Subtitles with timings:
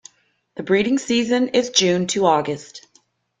[0.55, 2.87] The breeding season is June to August.